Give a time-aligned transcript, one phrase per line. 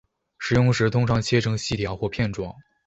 [0.39, 2.55] 食用时通常切成细条或片状。